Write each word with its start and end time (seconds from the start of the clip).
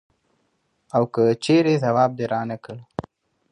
او 0.95 1.03
که 1.13 1.23
چېرې 1.43 1.73
ځواب 1.83 2.11
دې 2.17 2.25
رانه 2.33 2.57
کړ. 2.63 2.77